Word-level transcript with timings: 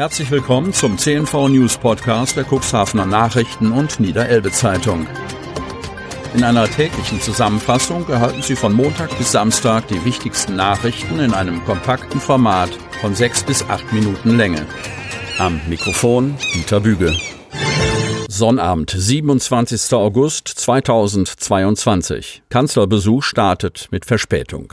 Herzlich 0.00 0.30
willkommen 0.30 0.72
zum 0.72 0.96
CNV 0.96 1.50
News 1.50 1.76
Podcast 1.76 2.34
der 2.34 2.46
Cuxhavener 2.50 3.04
Nachrichten 3.04 3.70
und 3.70 4.00
Niederelbe 4.00 4.50
Zeitung. 4.50 5.06
In 6.34 6.42
einer 6.42 6.66
täglichen 6.70 7.20
Zusammenfassung 7.20 8.08
erhalten 8.08 8.40
Sie 8.40 8.56
von 8.56 8.72
Montag 8.72 9.10
bis 9.18 9.32
Samstag 9.32 9.88
die 9.88 10.02
wichtigsten 10.06 10.56
Nachrichten 10.56 11.20
in 11.20 11.34
einem 11.34 11.62
kompakten 11.66 12.18
Format 12.18 12.70
von 13.02 13.14
sechs 13.14 13.42
bis 13.42 13.62
acht 13.68 13.92
Minuten 13.92 14.38
Länge. 14.38 14.66
Am 15.38 15.60
Mikrofon 15.68 16.34
Dieter 16.54 16.80
Büge. 16.80 17.14
Sonnabend, 18.26 18.94
27. 18.96 19.92
August 19.92 20.48
2022. 20.48 22.42
Kanzlerbesuch 22.48 23.22
startet 23.22 23.88
mit 23.90 24.06
Verspätung. 24.06 24.72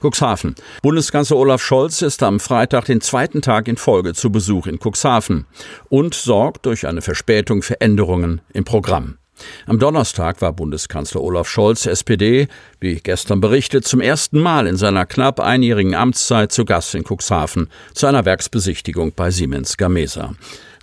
Cuxhaven. 0.00 0.54
Bundeskanzler 0.82 1.36
Olaf 1.36 1.62
Scholz 1.62 2.02
ist 2.02 2.22
am 2.22 2.40
Freitag 2.40 2.86
den 2.86 3.00
zweiten 3.00 3.42
Tag 3.42 3.68
in 3.68 3.76
Folge 3.76 4.14
zu 4.14 4.30
Besuch 4.30 4.66
in 4.66 4.78
Cuxhaven 4.78 5.46
und 5.88 6.14
sorgt 6.14 6.66
durch 6.66 6.86
eine 6.86 7.02
Verspätung 7.02 7.62
für 7.62 7.80
Änderungen 7.80 8.40
im 8.52 8.64
Programm. 8.64 9.18
Am 9.66 9.78
Donnerstag 9.78 10.40
war 10.40 10.52
Bundeskanzler 10.52 11.20
Olaf 11.20 11.48
Scholz, 11.48 11.86
SPD, 11.86 12.48
wie 12.80 12.96
gestern 12.96 13.40
berichtet, 13.40 13.86
zum 13.86 14.00
ersten 14.00 14.40
Mal 14.40 14.66
in 14.66 14.76
seiner 14.76 15.06
knapp 15.06 15.40
einjährigen 15.40 15.94
Amtszeit 15.94 16.52
zu 16.52 16.64
Gast 16.64 16.94
in 16.94 17.04
Cuxhaven 17.04 17.68
zu 17.94 18.06
einer 18.06 18.24
Werksbesichtigung 18.24 19.12
bei 19.14 19.30
Siemens 19.30 19.76
Gamesa. 19.76 20.34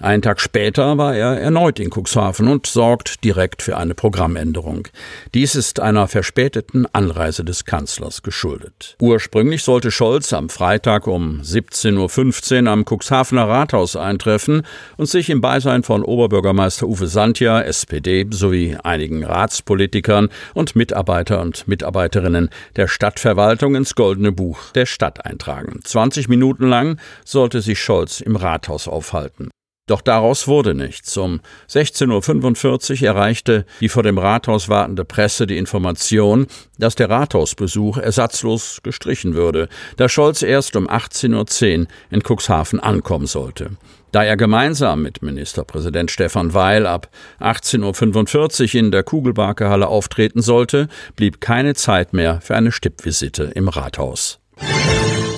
Einen 0.01 0.21
Tag 0.21 0.41
später 0.41 0.97
war 0.97 1.15
er 1.15 1.39
erneut 1.39 1.79
in 1.79 1.89
Cuxhaven 1.89 2.47
und 2.47 2.67
sorgt 2.67 3.23
direkt 3.23 3.61
für 3.61 3.77
eine 3.77 3.95
Programmänderung. 3.95 4.87
Dies 5.33 5.55
ist 5.55 5.79
einer 5.79 6.07
verspäteten 6.07 6.85
Anreise 6.91 7.45
des 7.45 7.63
Kanzlers 7.63 8.21
geschuldet. 8.21 8.97
Ursprünglich 9.01 9.63
sollte 9.63 9.91
Scholz 9.91 10.33
am 10.33 10.49
Freitag 10.49 11.07
um 11.07 11.39
17.15 11.41 12.63
Uhr 12.63 12.71
am 12.71 12.85
Cuxhavener 12.85 13.47
Rathaus 13.47 13.95
eintreffen 13.95 14.63
und 14.97 15.07
sich 15.07 15.29
im 15.29 15.39
Beisein 15.39 15.83
von 15.83 16.03
Oberbürgermeister 16.03 16.87
Uwe 16.87 17.07
Santja, 17.07 17.61
SPD, 17.61 18.25
sowie 18.29 18.77
einigen 18.83 19.23
Ratspolitikern 19.23 20.29
und 20.53 20.75
Mitarbeiter 20.75 21.41
und 21.41 21.67
Mitarbeiterinnen 21.67 22.49
der 22.75 22.87
Stadtverwaltung 22.87 23.75
ins 23.75 23.95
Goldene 23.95 24.33
Buch 24.33 24.71
der 24.73 24.85
Stadt 24.85 25.25
eintragen. 25.25 25.79
20 25.83 26.27
Minuten 26.27 26.67
lang 26.67 26.99
sollte 27.23 27.61
sich 27.61 27.79
Scholz 27.79 28.19
im 28.19 28.35
Rathaus 28.35 28.87
aufhalten. 28.87 29.49
Doch 29.87 30.01
daraus 30.01 30.47
wurde 30.47 30.73
nichts. 30.73 31.15
Um 31.15 31.41
16.45 31.69 33.01
Uhr 33.01 33.07
erreichte 33.07 33.65
die 33.81 33.89
vor 33.89 34.01
dem 34.01 34.17
Rathaus 34.17 34.67
wartende 34.67 35.05
Presse 35.05 35.45
die 35.45 35.57
Information, 35.57 36.47
dass 36.79 36.95
der 36.95 37.11
Rathausbesuch 37.11 37.97
ersatzlos 37.97 38.79
gestrichen 38.81 39.35
würde, 39.35 39.69
da 39.97 40.09
Scholz 40.09 40.41
erst 40.41 40.75
um 40.75 40.89
18.10 40.89 41.81
Uhr 41.81 41.87
in 42.09 42.23
Cuxhaven 42.23 42.79
ankommen 42.79 43.27
sollte. 43.27 43.71
Da 44.11 44.23
er 44.23 44.37
gemeinsam 44.37 45.03
mit 45.03 45.21
Ministerpräsident 45.21 46.09
Stefan 46.09 46.55
Weil 46.55 46.87
ab 46.87 47.09
18.45 47.39 48.73
Uhr 48.73 48.79
in 48.79 48.91
der 48.91 49.03
Kugelbarkehalle 49.03 49.87
auftreten 49.87 50.41
sollte, 50.41 50.87
blieb 51.15 51.41
keine 51.41 51.75
Zeit 51.75 52.13
mehr 52.13 52.41
für 52.41 52.55
eine 52.55 52.71
Stippvisite 52.71 53.51
im 53.53 53.67
Rathaus. 53.67 54.39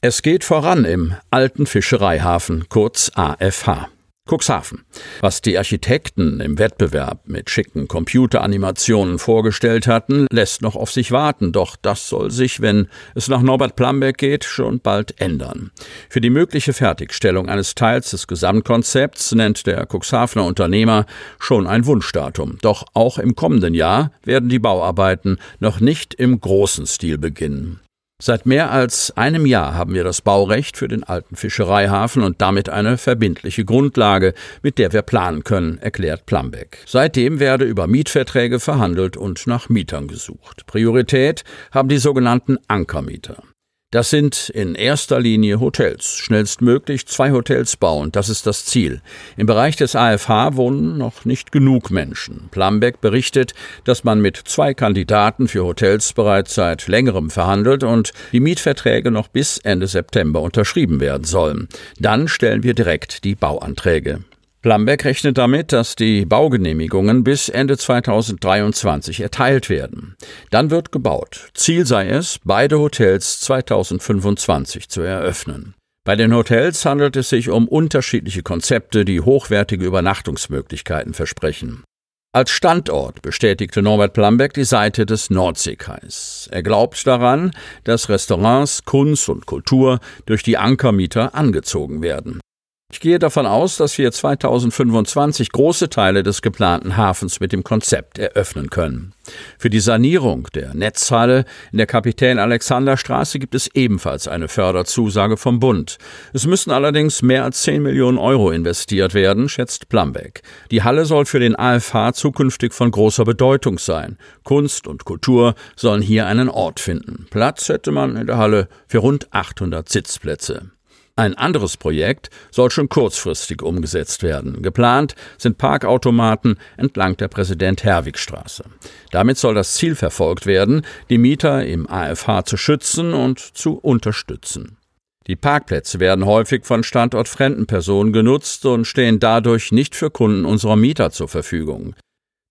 Es 0.01 0.21
geht 0.21 0.45
voran 0.45 0.85
im 0.85 1.15
alten 1.31 1.65
Fischereihafen, 1.65 2.69
kurz 2.69 3.11
AFH. 3.15 3.89
Cuxhaven. 4.27 4.83
Was 5.21 5.41
die 5.41 5.57
Architekten 5.57 6.39
im 6.39 6.59
Wettbewerb 6.59 7.21
mit 7.25 7.49
schicken 7.49 7.87
Computeranimationen 7.87 9.19
vorgestellt 9.19 9.87
hatten, 9.87 10.27
lässt 10.31 10.61
noch 10.61 10.75
auf 10.75 10.91
sich 10.91 11.11
warten, 11.11 11.51
doch 11.51 11.75
das 11.75 12.09
soll 12.09 12.31
sich, 12.31 12.61
wenn 12.61 12.87
es 13.15 13.27
nach 13.27 13.41
Norbert 13.41 13.75
Plambeck 13.75 14.17
geht, 14.17 14.43
schon 14.43 14.79
bald 14.79 15.19
ändern. 15.19 15.71
Für 16.09 16.21
die 16.21 16.29
mögliche 16.29 16.73
Fertigstellung 16.73 17.49
eines 17.49 17.75
Teils 17.75 18.11
des 18.11 18.27
Gesamtkonzepts 18.27 19.33
nennt 19.33 19.65
der 19.65 19.87
Cuxhavener 19.91 20.45
Unternehmer 20.45 21.05
schon 21.39 21.65
ein 21.65 21.85
Wunschdatum. 21.85 22.57
Doch 22.61 22.85
auch 22.93 23.17
im 23.17 23.35
kommenden 23.35 23.73
Jahr 23.73 24.11
werden 24.23 24.49
die 24.49 24.59
Bauarbeiten 24.59 25.37
noch 25.59 25.79
nicht 25.79 26.13
im 26.13 26.39
großen 26.39 26.85
Stil 26.85 27.17
beginnen. 27.17 27.79
Seit 28.19 28.47
mehr 28.47 28.71
als 28.71 29.15
einem 29.15 29.45
Jahr 29.45 29.75
haben 29.75 29.93
wir 29.93 30.03
das 30.03 30.23
Baurecht 30.23 30.75
für 30.75 30.87
den 30.87 31.03
alten 31.03 31.35
Fischereihafen 31.35 32.23
und 32.23 32.41
damit 32.41 32.67
eine 32.67 32.97
verbindliche 32.97 33.63
Grundlage, 33.63 34.33
mit 34.63 34.79
der 34.79 34.91
wir 34.91 35.03
planen 35.03 35.43
können, 35.43 35.77
erklärt 35.77 36.25
Plambeck. 36.25 36.79
Seitdem 36.87 37.39
werde 37.39 37.65
über 37.65 37.85
Mietverträge 37.85 38.59
verhandelt 38.59 39.17
und 39.17 39.45
nach 39.45 39.69
Mietern 39.69 40.07
gesucht. 40.07 40.65
Priorität 40.65 41.43
haben 41.71 41.89
die 41.89 41.99
sogenannten 41.99 42.57
Ankermieter. 42.67 43.43
Das 43.89 44.09
sind 44.09 44.49
in 44.49 44.75
erster 44.75 45.17
Linie 45.17 45.61
Hotels. 45.61 46.17
Schnellstmöglich 46.17 47.07
zwei 47.07 47.31
Hotels 47.31 47.77
bauen, 47.77 48.11
das 48.11 48.27
ist 48.27 48.45
das 48.45 48.65
Ziel. 48.65 49.01
Im 49.37 49.45
Bereich 49.45 49.77
des 49.77 49.95
AFH 49.95 50.57
wohnen 50.57 50.97
noch 50.97 51.23
nicht 51.23 51.53
genug 51.53 51.89
Menschen. 51.89 52.49
Plambeck 52.51 52.99
berichtet, 52.99 53.53
dass 53.85 54.03
man 54.03 54.19
mit 54.19 54.35
zwei 54.35 54.73
Kandidaten 54.73 55.47
für 55.47 55.63
Hotels 55.63 56.11
bereits 56.11 56.53
seit 56.53 56.89
längerem 56.89 57.29
verhandelt 57.29 57.85
und 57.85 58.11
die 58.33 58.41
Mietverträge 58.41 59.09
noch 59.09 59.29
bis 59.29 59.57
Ende 59.59 59.87
September 59.87 60.41
unterschrieben 60.41 60.99
werden 60.99 61.23
sollen. 61.23 61.69
Dann 61.97 62.27
stellen 62.27 62.63
wir 62.63 62.73
direkt 62.73 63.23
die 63.23 63.35
Bauanträge. 63.35 64.19
Plambeck 64.67 65.05
rechnet 65.05 65.37
damit, 65.37 65.71
dass 65.71 65.95
die 65.95 66.25
Baugenehmigungen 66.25 67.23
bis 67.23 67.47
Ende 67.47 67.77
2023 67.77 69.21
erteilt 69.21 69.69
werden. 69.69 70.17
Dann 70.49 70.71
wird 70.71 70.91
gebaut. 70.91 71.51
Ziel 71.53 71.85
sei 71.85 72.09
es, 72.09 72.41
beide 72.43 72.77
Hotels 72.77 73.39
2025 73.39 74.89
zu 74.89 75.03
eröffnen. 75.03 75.73
Bei 76.03 76.17
den 76.17 76.35
Hotels 76.35 76.83
handelt 76.83 77.15
es 77.15 77.29
sich 77.29 77.49
um 77.49 77.69
unterschiedliche 77.69 78.43
Konzepte, 78.43 79.05
die 79.05 79.21
hochwertige 79.21 79.85
Übernachtungsmöglichkeiten 79.85 81.13
versprechen. 81.13 81.85
Als 82.33 82.51
Standort 82.51 83.21
bestätigte 83.21 83.81
Norbert 83.81 84.11
Plambeck 84.11 84.53
die 84.53 84.65
Seite 84.65 85.05
des 85.05 85.29
Nordseekais. 85.29 86.49
Er 86.51 86.61
glaubt 86.61 87.07
daran, 87.07 87.51
dass 87.85 88.09
Restaurants, 88.09 88.83
Kunst 88.83 89.29
und 89.29 89.45
Kultur 89.45 90.01
durch 90.25 90.43
die 90.43 90.57
Ankermieter 90.57 91.35
angezogen 91.35 92.01
werden. 92.01 92.41
Ich 92.89 93.01
gehe 93.01 93.19
davon 93.19 93.45
aus, 93.45 93.75
dass 93.75 93.97
wir 93.97 94.13
2025 94.13 95.51
große 95.51 95.89
Teile 95.89 96.23
des 96.23 96.41
geplanten 96.41 96.95
Hafens 96.95 97.41
mit 97.41 97.51
dem 97.51 97.65
Konzept 97.65 98.17
eröffnen 98.17 98.69
können. 98.69 99.13
Für 99.59 99.69
die 99.69 99.81
Sanierung 99.81 100.47
der 100.55 100.73
Netzhalle 100.73 101.43
in 101.73 101.79
der 101.79 101.85
Kapitän 101.85 102.39
Alexander 102.39 102.95
Straße 102.95 103.39
gibt 103.39 103.55
es 103.55 103.67
ebenfalls 103.73 104.29
eine 104.29 104.47
Förderzusage 104.47 105.35
vom 105.35 105.59
Bund. 105.59 105.97
Es 106.31 106.47
müssen 106.47 106.71
allerdings 106.71 107.21
mehr 107.21 107.43
als 107.43 107.61
10 107.63 107.83
Millionen 107.83 108.17
Euro 108.17 108.51
investiert 108.51 109.13
werden, 109.13 109.49
schätzt 109.49 109.89
Plambeck. 109.89 110.41
Die 110.71 110.83
Halle 110.83 111.03
soll 111.03 111.25
für 111.25 111.41
den 111.41 111.59
AFH 111.59 112.13
zukünftig 112.13 112.73
von 112.73 112.89
großer 112.89 113.25
Bedeutung 113.25 113.79
sein. 113.79 114.17
Kunst 114.45 114.87
und 114.87 115.03
Kultur 115.03 115.55
sollen 115.75 116.01
hier 116.01 116.25
einen 116.25 116.47
Ort 116.47 116.79
finden. 116.79 117.27
Platz 117.31 117.67
hätte 117.67 117.91
man 117.91 118.15
in 118.15 118.27
der 118.27 118.37
Halle 118.37 118.69
für 118.87 118.99
rund 118.99 119.27
800 119.33 119.89
Sitzplätze. 119.89 120.71
Ein 121.17 121.33
anderes 121.33 121.77
Projekt 121.77 122.29
soll 122.51 122.69
schon 122.69 122.89
kurzfristig 122.89 123.63
umgesetzt 123.63 124.21
werden. 124.21 124.61
Geplant 124.61 125.15
sind 125.39 125.57
Parkautomaten 125.57 126.59
entlang 126.77 127.17
der 127.17 127.27
Präsident-Herwig-Straße. 127.27 128.63
Damit 129.09 129.39
soll 129.39 129.55
das 129.55 129.73
Ziel 129.73 129.95
verfolgt 129.95 130.45
werden, 130.45 130.83
die 131.09 131.17
Mieter 131.17 131.65
im 131.65 131.89
AFH 131.89 132.45
zu 132.45 132.55
schützen 132.55 133.15
und 133.15 133.39
zu 133.39 133.79
unterstützen. 133.79 134.77
Die 135.25 135.35
Parkplätze 135.35 135.99
werden 135.99 136.25
häufig 136.27 136.65
von 136.67 136.83
standortfremden 136.83 137.65
Personen 137.65 138.13
genutzt 138.13 138.63
und 138.67 138.85
stehen 138.85 139.19
dadurch 139.19 139.71
nicht 139.71 139.95
für 139.95 140.11
Kunden 140.11 140.45
unserer 140.45 140.75
Mieter 140.75 141.09
zur 141.09 141.27
Verfügung. 141.27 141.95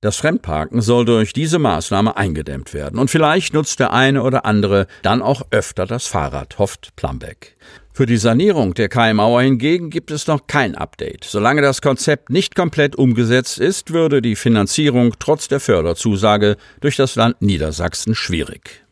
Das 0.03 0.17
Fremdparken 0.17 0.83
soll 0.83 1.05
durch 1.05 1.33
diese 1.33 1.59
Maßnahme 1.59 2.17
eingedämmt 2.17 2.75
werden. 2.75 2.99
Und 2.99 3.11
vielleicht 3.11 3.55
nutzt 3.55 3.81
der 3.81 3.93
eine 3.93 4.23
oder 4.23 4.45
andere 4.45 4.89
dann 5.03 5.23
auch 5.23 5.43
öfter 5.51 5.87
das 5.87 6.07
Fahrrad, 6.07 6.59
hofft 6.59 6.95
Plambeck. 6.97 7.57
Für 7.97 8.05
die 8.05 8.19
Sanierung 8.19 8.75
der 8.75 8.91
Kai-Mauer 8.91 9.41
hingegen 9.41 9.89
gibt 9.89 10.11
es 10.11 10.27
noch 10.27 10.47
kein 10.47 10.75
Update. 10.75 11.25
Solange 11.25 11.63
das 11.63 11.81
Konzept 11.81 12.29
nicht 12.29 12.55
komplett 12.55 12.95
umgesetzt 12.95 13.59
ist, 13.59 13.91
würde 13.91 14.21
die 14.21 14.37
Finanzierung 14.37 15.15
trotz 15.19 15.49
der 15.49 15.61
Förderzusage 15.61 16.59
durch 16.83 16.97
das 16.97 17.15
Land 17.15 17.41
Niedersachsen 17.41 18.15
schwierig. 18.15 18.85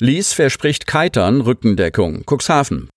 Lies 0.00 0.32
verspricht 0.32 0.88
Keitern 0.88 1.42
Rückendeckung. 1.42 2.24
Cuxhaven. 2.26 2.88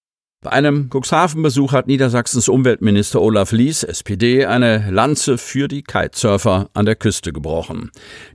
Bei 0.46 0.52
einem 0.52 0.92
Cuxhaven-Besuch 0.92 1.72
hat 1.72 1.88
Niedersachsens 1.88 2.48
Umweltminister 2.50 3.20
Olaf 3.20 3.52
Lies, 3.52 3.82
SPD, 3.82 4.46
eine 4.46 4.92
Lanze 4.92 5.40
für 5.40 5.68
die 5.68 5.82
Kitesurfer 5.82 6.70
an 6.76 6.86
der 6.86 6.96
Küste 6.96 7.34
gebrochen. 7.34 7.90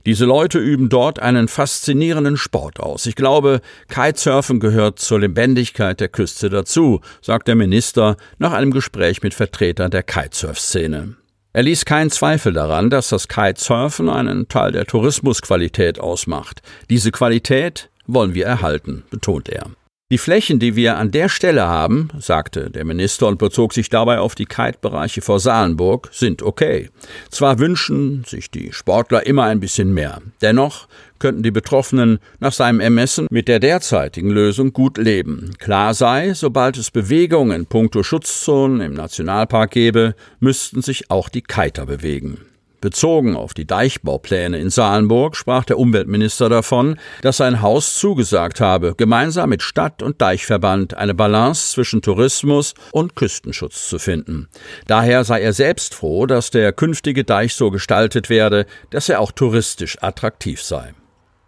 Diese 0.05 0.25
Leute 0.25 0.59
üben 0.59 0.89
dort 0.89 1.19
einen 1.19 1.47
faszinierenden 1.47 2.35
Sport 2.35 2.81
aus. 2.81 3.05
Ich 3.05 3.15
glaube, 3.15 3.61
Kitesurfen 3.87 4.59
gehört 4.59 4.99
zur 4.99 5.21
Lebendigkeit 5.21 6.01
der 6.01 6.09
Küste 6.09 6.49
dazu, 6.49 6.99
sagt 7.21 7.47
der 7.47 7.55
Minister 7.55 8.17
nach 8.39 8.51
einem 8.51 8.71
Gespräch 8.71 9.23
mit 9.23 9.33
Vertretern 9.33 9.89
der 9.89 10.03
Kitesurf-Szene. 10.03 11.15
Er 11.53 11.63
ließ 11.63 11.85
keinen 11.85 12.09
Zweifel 12.09 12.51
daran, 12.51 12.89
dass 12.89 13.07
das 13.07 13.29
Kitesurfen 13.29 14.09
einen 14.09 14.49
Teil 14.49 14.73
der 14.73 14.85
Tourismusqualität 14.85 16.01
ausmacht. 16.01 16.61
Diese 16.89 17.11
Qualität 17.11 17.89
wollen 18.05 18.33
wir 18.33 18.47
erhalten, 18.47 19.03
betont 19.09 19.47
er. 19.47 19.67
Die 20.11 20.17
Flächen, 20.17 20.59
die 20.59 20.75
wir 20.75 20.97
an 20.97 21.11
der 21.11 21.29
Stelle 21.29 21.67
haben, 21.67 22.09
sagte 22.19 22.69
der 22.69 22.83
Minister 22.83 23.27
und 23.27 23.39
bezog 23.39 23.71
sich 23.71 23.87
dabei 23.87 24.19
auf 24.19 24.35
die 24.35 24.45
Kite-Bereiche 24.45 25.21
vor 25.21 25.39
Salenburg, 25.39 26.09
sind 26.11 26.43
okay. 26.43 26.89
Zwar 27.29 27.59
wünschen 27.59 28.25
sich 28.27 28.51
die 28.51 28.73
Sportler 28.73 29.25
immer 29.25 29.45
ein 29.45 29.61
bisschen 29.61 29.93
mehr. 29.93 30.21
Dennoch 30.41 30.89
könnten 31.17 31.43
die 31.43 31.51
Betroffenen 31.51 32.19
nach 32.41 32.51
seinem 32.51 32.81
Ermessen 32.81 33.27
mit 33.31 33.47
der 33.47 33.61
derzeitigen 33.61 34.31
Lösung 34.31 34.73
gut 34.73 34.97
leben. 34.97 35.51
Klar 35.59 35.93
sei, 35.93 36.33
sobald 36.33 36.75
es 36.75 36.91
Bewegungen 36.91 37.61
in 37.61 37.65
puncto 37.65 38.03
Schutzzonen 38.03 38.81
im 38.81 38.93
Nationalpark 38.93 39.71
gäbe, 39.71 40.15
müssten 40.41 40.81
sich 40.81 41.09
auch 41.09 41.29
die 41.29 41.41
Kiter 41.41 41.85
bewegen. 41.85 42.50
Bezogen 42.81 43.37
auf 43.37 43.53
die 43.53 43.65
Deichbaupläne 43.65 44.59
in 44.59 44.69
Salenburg 44.69 45.35
sprach 45.35 45.63
der 45.63 45.77
Umweltminister 45.77 46.49
davon, 46.49 46.99
dass 47.21 47.37
sein 47.37 47.61
Haus 47.61 47.95
zugesagt 47.95 48.59
habe, 48.59 48.95
gemeinsam 48.97 49.49
mit 49.49 49.61
Stadt- 49.61 50.01
und 50.01 50.21
Deichverband 50.21 50.95
eine 50.95 51.13
Balance 51.13 51.71
zwischen 51.71 52.01
Tourismus 52.01 52.73
und 52.91 53.15
Küstenschutz 53.15 53.87
zu 53.87 53.99
finden. 53.99 54.49
Daher 54.87 55.23
sei 55.23 55.41
er 55.41 55.53
selbst 55.53 55.93
froh, 55.93 56.25
dass 56.25 56.51
der 56.51 56.73
künftige 56.73 57.23
Deich 57.23 57.53
so 57.53 57.71
gestaltet 57.71 58.29
werde, 58.29 58.65
dass 58.89 59.09
er 59.09 59.19
auch 59.19 59.31
touristisch 59.31 60.01
attraktiv 60.01 60.61
sei. 60.61 60.93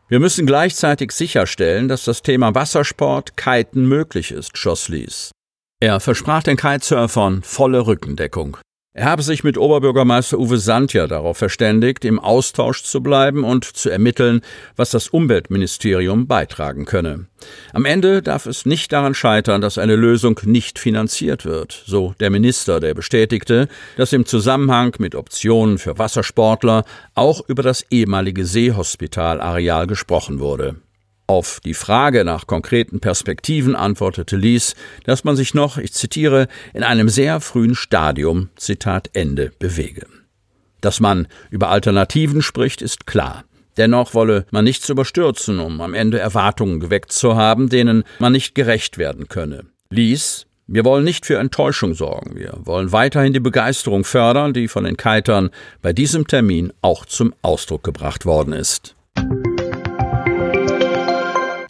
Wir 0.07 0.19
müssen 0.19 0.45
gleichzeitig 0.45 1.11
sicherstellen, 1.11 1.87
dass 1.87 2.03
das 2.05 2.21
Thema 2.21 2.53
Wassersport, 2.53 3.35
Kiten 3.35 3.87
möglich 3.87 4.31
ist, 4.31 4.57
schoss 4.57 4.87
Lies. 4.87 5.31
Er 5.79 5.99
versprach 5.99 6.43
den 6.43 6.55
Kitesurfern 6.55 7.41
volle 7.41 7.87
Rückendeckung. 7.87 8.57
Er 8.95 9.05
habe 9.05 9.23
sich 9.23 9.43
mit 9.43 9.57
Oberbürgermeister 9.57 10.37
Uwe 10.37 10.59
Sandja 10.59 11.07
darauf 11.07 11.39
verständigt, 11.39 12.05
im 12.05 12.19
Austausch 12.19 12.83
zu 12.83 13.01
bleiben 13.01 13.43
und 13.43 13.65
zu 13.65 13.89
ermitteln, 13.89 14.41
was 14.75 14.91
das 14.91 15.07
Umweltministerium 15.07 16.27
beitragen 16.27 16.85
könne. 16.85 17.25
Am 17.73 17.85
Ende 17.85 18.21
darf 18.21 18.45
es 18.45 18.67
nicht 18.67 18.93
daran 18.93 19.15
scheitern, 19.15 19.61
dass 19.61 19.79
eine 19.79 19.95
Lösung 19.95 20.39
nicht 20.43 20.77
finanziert 20.77 21.43
wird, 21.43 21.83
so 21.87 22.13
der 22.19 22.29
Minister, 22.29 22.79
der 22.79 22.93
bestätigte, 22.93 23.67
dass 23.97 24.13
im 24.13 24.27
Zusammenhang 24.27 24.93
mit 24.99 25.15
Optionen 25.15 25.79
für 25.79 25.97
Wassersportler 25.97 26.85
auch 27.15 27.41
über 27.49 27.63
das 27.63 27.87
ehemalige 27.89 28.45
Seehospitalareal 28.45 29.87
gesprochen 29.87 30.39
wurde. 30.39 30.75
Auf 31.25 31.61
die 31.63 31.73
Frage 31.73 32.25
nach 32.25 32.47
konkreten 32.47 32.99
Perspektiven 32.99 33.75
antwortete 33.75 34.35
Lies, 34.35 34.75
dass 35.05 35.23
man 35.23 35.37
sich 35.37 35.53
noch, 35.53 35.77
ich 35.77 35.93
zitiere, 35.93 36.47
in 36.73 36.83
einem 36.83 37.07
sehr 37.07 37.39
frühen 37.39 37.75
Stadium, 37.75 38.49
Zitat 38.57 39.09
Ende, 39.13 39.51
bewege. 39.57 40.05
Dass 40.81 40.99
man 40.99 41.27
über 41.49 41.69
Alternativen 41.69 42.41
spricht, 42.41 42.81
ist 42.81 43.07
klar. 43.07 43.45
Dennoch 43.77 44.13
wolle 44.13 44.45
man 44.51 44.65
nichts 44.65 44.89
überstürzen, 44.89 45.59
um 45.59 45.79
am 45.79 45.93
Ende 45.93 46.19
Erwartungen 46.19 46.79
geweckt 46.79 47.13
zu 47.13 47.35
haben, 47.35 47.69
denen 47.69 48.03
man 48.19 48.33
nicht 48.33 48.53
gerecht 48.53 48.97
werden 48.97 49.29
könne. 49.29 49.65
Lies, 49.89 50.45
wir 50.67 50.85
wollen 50.85 51.03
nicht 51.03 51.25
für 51.25 51.37
Enttäuschung 51.37 51.93
sorgen. 51.93 52.35
Wir 52.35 52.53
wollen 52.63 52.91
weiterhin 52.91 53.33
die 53.33 53.39
Begeisterung 53.39 54.03
fördern, 54.03 54.53
die 54.53 54.67
von 54.67 54.83
den 54.83 54.97
Kitern 54.97 55.49
bei 55.81 55.93
diesem 55.93 56.27
Termin 56.27 56.73
auch 56.81 57.05
zum 57.05 57.33
Ausdruck 57.41 57.83
gebracht 57.83 58.25
worden 58.25 58.53
ist. 58.53 58.95